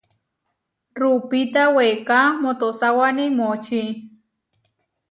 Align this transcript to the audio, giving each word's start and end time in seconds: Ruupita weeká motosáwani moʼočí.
Ruupita 0.99 1.63
weeká 1.75 2.21
motosáwani 2.43 3.25
moʼočí. 3.37 3.81